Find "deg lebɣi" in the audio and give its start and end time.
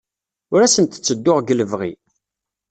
1.39-1.91